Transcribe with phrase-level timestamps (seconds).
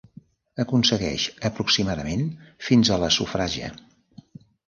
[0.61, 2.25] Aconsegueix aproximadament
[2.69, 3.73] fins a la sofraja.